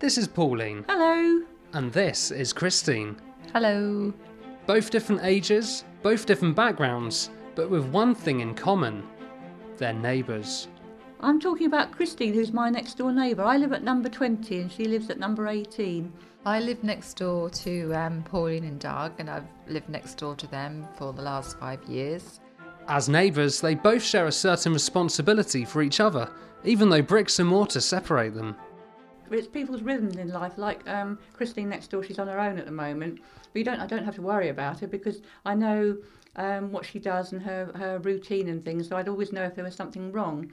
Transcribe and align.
This 0.00 0.16
is 0.16 0.28
Pauline, 0.28 0.84
Hello. 0.88 1.42
and 1.72 1.92
this 1.92 2.30
is 2.30 2.52
Christine. 2.52 3.16
Hello. 3.52 4.14
Both 4.66 4.90
different 4.90 5.24
ages, 5.24 5.84
both 6.02 6.24
different 6.24 6.54
backgrounds, 6.54 7.30
but 7.56 7.68
with 7.68 7.84
one 7.86 8.14
thing 8.14 8.40
in 8.40 8.54
common 8.54 9.02
they're 9.76 9.92
neighbours. 9.92 10.68
I'm 11.20 11.40
talking 11.40 11.66
about 11.66 11.90
Christine, 11.92 12.32
who's 12.32 12.52
my 12.52 12.70
next 12.70 12.98
door 12.98 13.12
neighbour. 13.12 13.42
I 13.42 13.56
live 13.56 13.72
at 13.72 13.82
number 13.82 14.08
20 14.08 14.60
and 14.60 14.70
she 14.70 14.84
lives 14.84 15.10
at 15.10 15.18
number 15.18 15.48
18. 15.48 16.12
I 16.46 16.60
live 16.60 16.84
next 16.84 17.14
door 17.14 17.50
to 17.50 17.92
um, 17.92 18.22
Pauline 18.22 18.64
and 18.64 18.78
Doug, 18.78 19.12
and 19.18 19.28
I've 19.28 19.46
lived 19.66 19.88
next 19.88 20.14
door 20.14 20.36
to 20.36 20.46
them 20.46 20.86
for 20.96 21.12
the 21.12 21.22
last 21.22 21.58
five 21.58 21.82
years. 21.84 22.38
As 22.86 23.08
neighbours, 23.08 23.60
they 23.60 23.74
both 23.74 24.02
share 24.02 24.26
a 24.26 24.32
certain 24.32 24.72
responsibility 24.72 25.64
for 25.64 25.82
each 25.82 25.98
other, 25.98 26.30
even 26.64 26.88
though 26.88 27.02
bricks 27.02 27.40
and 27.40 27.48
mortar 27.48 27.80
separate 27.80 28.34
them. 28.34 28.56
It's 29.30 29.46
people's 29.46 29.82
rhythms 29.82 30.16
in 30.16 30.28
life. 30.28 30.52
Like 30.56 30.86
um, 30.88 31.18
Christine 31.32 31.68
next 31.68 31.88
door, 31.90 32.02
she's 32.02 32.18
on 32.18 32.28
her 32.28 32.40
own 32.40 32.58
at 32.58 32.66
the 32.66 32.72
moment. 32.72 33.20
But 33.52 33.58
you 33.58 33.64
don't, 33.64 33.80
I 33.80 33.86
don't 33.86 34.04
have 34.04 34.14
to 34.16 34.22
worry 34.22 34.48
about 34.48 34.80
her 34.80 34.86
because 34.86 35.22
I 35.44 35.54
know 35.54 35.96
um, 36.36 36.72
what 36.72 36.84
she 36.84 36.98
does 36.98 37.32
and 37.32 37.42
her, 37.42 37.70
her 37.74 37.98
routine 37.98 38.48
and 38.48 38.64
things. 38.64 38.88
So 38.88 38.96
I'd 38.96 39.08
always 39.08 39.32
know 39.32 39.44
if 39.44 39.54
there 39.54 39.64
was 39.64 39.74
something 39.74 40.12
wrong. 40.12 40.52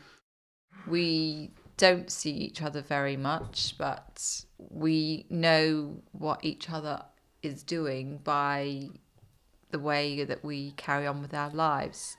We 0.87 1.51
don't 1.77 2.11
see 2.11 2.31
each 2.31 2.61
other 2.61 2.81
very 2.81 3.17
much, 3.17 3.77
but 3.77 4.45
we 4.57 5.25
know 5.29 6.01
what 6.11 6.43
each 6.43 6.69
other 6.69 7.01
is 7.41 7.63
doing 7.63 8.19
by 8.23 8.87
the 9.71 9.79
way 9.79 10.23
that 10.23 10.43
we 10.43 10.71
carry 10.71 11.05
on 11.05 11.21
with 11.21 11.33
our 11.33 11.49
lives. 11.49 12.17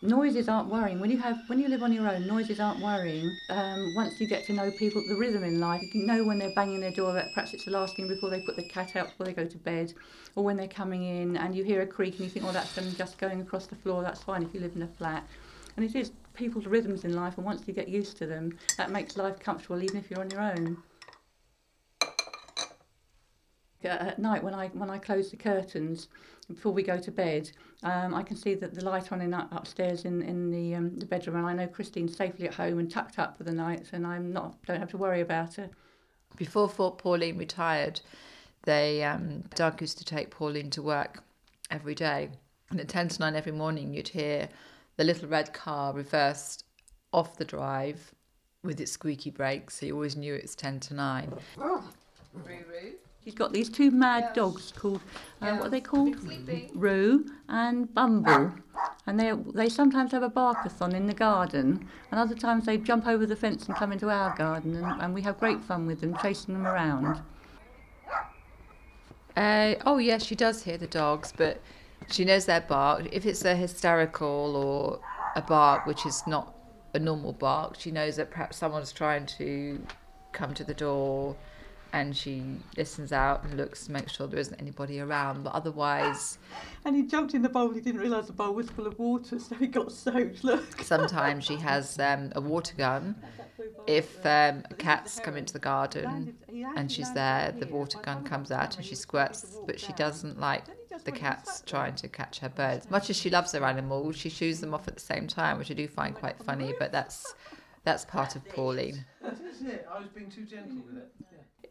Noises 0.00 0.48
aren't 0.48 0.68
worrying. 0.68 1.00
When 1.00 1.10
you 1.10 1.18
have 1.18 1.40
when 1.48 1.58
you 1.58 1.66
live 1.66 1.82
on 1.82 1.92
your 1.92 2.08
own, 2.08 2.24
noises 2.24 2.60
aren't 2.60 2.80
worrying. 2.80 3.36
Um, 3.50 3.94
once 3.96 4.20
you 4.20 4.28
get 4.28 4.44
to 4.44 4.52
know 4.52 4.70
people, 4.70 5.02
the 5.08 5.16
rhythm 5.16 5.42
in 5.42 5.58
life, 5.58 5.82
you 5.92 6.06
know 6.06 6.22
when 6.22 6.38
they're 6.38 6.54
banging 6.54 6.78
their 6.78 6.92
door. 6.92 7.12
That 7.12 7.34
perhaps 7.34 7.52
it's 7.52 7.64
the 7.64 7.72
last 7.72 7.96
thing 7.96 8.06
before 8.06 8.30
they 8.30 8.40
put 8.40 8.54
the 8.54 8.62
cat 8.62 8.94
out 8.94 9.08
before 9.08 9.26
they 9.26 9.32
go 9.32 9.44
to 9.44 9.58
bed, 9.58 9.92
or 10.36 10.44
when 10.44 10.56
they're 10.56 10.68
coming 10.68 11.02
in 11.02 11.36
and 11.36 11.52
you 11.52 11.64
hear 11.64 11.82
a 11.82 11.86
creak 11.86 12.14
and 12.14 12.20
you 12.20 12.30
think, 12.30 12.46
oh, 12.46 12.52
that's 12.52 12.76
them 12.76 12.94
just 12.94 13.18
going 13.18 13.40
across 13.40 13.66
the 13.66 13.74
floor. 13.74 14.04
That's 14.04 14.22
fine 14.22 14.44
if 14.44 14.54
you 14.54 14.60
live 14.60 14.76
in 14.76 14.82
a 14.82 14.86
flat. 14.86 15.26
And 15.76 15.84
it 15.84 15.96
is 15.96 16.12
people's 16.32 16.66
rhythms 16.66 17.02
in 17.02 17.16
life, 17.16 17.36
and 17.36 17.44
once 17.44 17.66
you 17.66 17.74
get 17.74 17.88
used 17.88 18.16
to 18.18 18.26
them, 18.26 18.56
that 18.76 18.92
makes 18.92 19.16
life 19.16 19.40
comfortable, 19.40 19.82
even 19.82 19.96
if 19.96 20.12
you're 20.12 20.20
on 20.20 20.30
your 20.30 20.42
own. 20.42 20.76
Uh, 23.84 23.88
At 23.88 24.18
night, 24.18 24.42
when 24.42 24.54
I 24.54 24.68
when 24.68 24.90
I 24.90 24.98
close 24.98 25.30
the 25.30 25.36
curtains 25.36 26.08
before 26.48 26.72
we 26.72 26.82
go 26.82 26.98
to 26.98 27.10
bed, 27.12 27.50
um, 27.84 28.12
I 28.14 28.22
can 28.22 28.36
see 28.36 28.54
that 28.54 28.74
the 28.74 28.84
light 28.84 29.12
on 29.12 29.20
in 29.20 29.32
up- 29.32 29.52
upstairs 29.52 30.04
in 30.04 30.22
in 30.22 30.50
the 30.50 30.74
um, 30.74 30.96
the 30.96 31.06
bedroom, 31.06 31.36
and 31.36 31.46
I 31.46 31.52
know 31.52 31.68
Christine's 31.68 32.16
safely 32.16 32.48
at 32.48 32.54
home 32.54 32.78
and 32.80 32.90
tucked 32.90 33.18
up 33.18 33.36
for 33.36 33.44
the 33.44 33.52
night, 33.52 33.86
and 33.92 34.04
I'm 34.06 34.32
not 34.32 34.60
don't 34.66 34.80
have 34.80 34.90
to 34.90 34.96
worry 34.98 35.20
about 35.20 35.54
her. 35.54 35.70
Before 36.36 36.68
Fort 36.68 36.98
Pauline 36.98 37.38
retired, 37.38 38.00
they 38.64 39.04
um, 39.04 39.42
Doug 39.54 39.80
used 39.80 39.98
to 39.98 40.04
take 40.04 40.30
Pauline 40.30 40.70
to 40.70 40.82
work 40.82 41.22
every 41.70 41.94
day, 41.94 42.30
and 42.70 42.80
at 42.80 42.88
ten 42.88 43.06
to 43.08 43.20
nine 43.20 43.36
every 43.36 43.52
morning, 43.52 43.94
you'd 43.94 44.08
hear 44.08 44.48
the 44.96 45.04
little 45.04 45.28
red 45.28 45.52
car 45.52 45.92
reversed 45.92 46.64
off 47.12 47.36
the 47.36 47.44
drive 47.44 48.12
with 48.64 48.80
its 48.80 48.90
squeaky 48.90 49.30
brakes, 49.30 49.78
so 49.78 49.86
you 49.86 49.94
always 49.94 50.16
knew 50.16 50.34
it's 50.34 50.56
ten 50.56 50.80
to 50.80 50.94
nine. 50.94 51.32
She's 53.28 53.34
got 53.34 53.52
these 53.52 53.68
two 53.68 53.90
mad 53.90 54.32
dogs 54.32 54.72
called 54.74 55.02
uh, 55.42 55.54
what 55.56 55.66
are 55.66 55.68
they 55.68 55.82
called? 55.82 56.16
Roo 56.74 57.26
and 57.46 57.92
Bumble. 57.92 58.54
And 59.06 59.20
they 59.20 59.32
they 59.52 59.68
sometimes 59.68 60.12
have 60.12 60.22
a 60.22 60.30
barkathon 60.30 60.94
in 60.94 61.04
the 61.04 61.12
garden, 61.12 61.86
and 62.10 62.18
other 62.18 62.34
times 62.34 62.64
they 62.64 62.78
jump 62.78 63.06
over 63.06 63.26
the 63.26 63.36
fence 63.36 63.66
and 63.66 63.76
come 63.76 63.92
into 63.92 64.08
our 64.08 64.34
garden, 64.34 64.76
and, 64.76 65.02
and 65.02 65.12
we 65.12 65.20
have 65.20 65.38
great 65.38 65.62
fun 65.62 65.86
with 65.86 66.00
them, 66.00 66.16
chasing 66.22 66.54
them 66.54 66.66
around. 66.66 67.20
Uh, 69.36 69.74
oh 69.84 69.98
yes, 69.98 70.24
she 70.24 70.34
does 70.34 70.62
hear 70.62 70.78
the 70.78 70.86
dogs, 70.86 71.30
but 71.36 71.60
she 72.10 72.24
knows 72.24 72.46
their 72.46 72.62
bark. 72.62 73.08
If 73.12 73.26
it's 73.26 73.44
a 73.44 73.54
hysterical 73.54 74.56
or 74.56 75.00
a 75.36 75.42
bark 75.42 75.84
which 75.84 76.06
is 76.06 76.26
not 76.26 76.54
a 76.94 76.98
normal 76.98 77.34
bark, 77.34 77.78
she 77.78 77.90
knows 77.90 78.16
that 78.16 78.30
perhaps 78.30 78.56
someone's 78.56 78.90
trying 78.90 79.26
to 79.26 79.84
come 80.32 80.54
to 80.54 80.64
the 80.64 80.72
door, 80.72 81.36
and 81.92 82.16
she 82.16 82.42
listens 82.76 83.12
out 83.12 83.44
and 83.44 83.56
looks 83.56 83.86
to 83.86 83.92
make 83.92 84.08
sure 84.08 84.26
there 84.26 84.38
isn't 84.38 84.60
anybody 84.60 85.00
around. 85.00 85.44
But 85.44 85.54
otherwise, 85.54 86.38
And 86.84 86.94
he 86.94 87.02
jumped 87.02 87.34
in 87.34 87.42
the 87.42 87.48
bowl. 87.48 87.70
He 87.70 87.80
didn't 87.80 88.00
realise 88.00 88.26
the 88.26 88.32
bowl 88.32 88.54
was 88.54 88.70
full 88.70 88.86
of 88.86 88.98
water, 88.98 89.38
so 89.38 89.54
he 89.56 89.66
got 89.66 89.92
soaked. 89.92 90.44
Look. 90.44 90.82
sometimes 90.82 91.44
she 91.44 91.56
has 91.56 91.98
um, 91.98 92.32
a 92.34 92.40
water 92.40 92.74
gun. 92.76 93.16
If 93.86 94.24
um, 94.26 94.62
cats 94.76 95.18
come 95.20 95.36
into 95.36 95.52
the 95.52 95.58
garden 95.58 96.36
and 96.76 96.90
she's 96.90 97.12
there, 97.14 97.52
the 97.58 97.66
water 97.66 97.98
gun 97.98 98.24
comes 98.24 98.50
out 98.50 98.76
and 98.76 98.84
she 98.84 98.94
squirts, 98.94 99.58
but 99.66 99.80
she 99.80 99.92
doesn't 99.94 100.38
like 100.38 100.64
the 101.04 101.12
cats 101.12 101.62
trying 101.64 101.94
to 101.96 102.08
catch 102.08 102.40
her 102.40 102.48
birds. 102.48 102.90
Much 102.90 103.08
as 103.10 103.16
she 103.16 103.30
loves 103.30 103.52
her 103.52 103.64
animals, 103.64 104.16
she 104.16 104.28
shoos 104.28 104.60
them 104.60 104.74
off 104.74 104.88
at 104.88 104.94
the 104.94 105.00
same 105.00 105.26
time, 105.26 105.58
which 105.58 105.70
I 105.70 105.74
do 105.74 105.88
find 105.88 106.14
quite 106.14 106.42
funny, 106.42 106.74
but 106.78 106.92
that's 106.92 107.34
that's 107.84 108.04
part 108.04 108.36
of 108.36 108.46
Pauline. 108.48 109.04
Isn't 109.24 109.66
it? 109.66 109.88
I 109.90 109.98
was 110.00 110.08
being 110.08 110.30
too 110.30 110.44
gentle 110.44 110.82
with 110.84 110.98
it. 110.98 111.10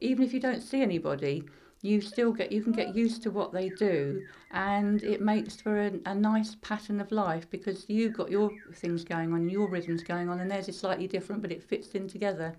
Even 0.02 0.26
if 0.26 0.34
you 0.34 0.40
don't 0.40 0.62
see 0.62 0.82
anybody, 0.82 1.44
you 1.82 2.02
still 2.02 2.32
get 2.32 2.52
you 2.52 2.64
can 2.64 2.72
get 2.72 2.96
used 2.96 3.22
to 3.24 3.32
what 3.32 3.52
they 3.52 3.70
do, 3.70 4.24
and 4.52 5.04
it 5.04 5.22
makes 5.22 5.62
for 5.62 5.80
a, 5.80 5.92
a 6.06 6.16
nice 6.16 6.56
pattern 6.62 7.00
of 7.00 7.12
life 7.12 7.50
because 7.50 7.86
you've 7.88 8.14
got 8.14 8.32
your 8.32 8.52
things 8.74 9.04
going 9.04 9.34
on, 9.34 9.50
your 9.50 9.70
rhythms 9.70 10.04
going 10.04 10.30
on, 10.30 10.40
and 10.40 10.50
theirs 10.50 10.68
is 10.68 10.80
slightly 10.80 11.08
different, 11.08 11.42
but 11.42 11.52
it 11.52 11.64
fits 11.64 11.90
in 11.90 12.08
together. 12.08 12.56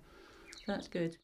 So 0.55 0.63
that's 0.67 0.87
good. 0.87 1.17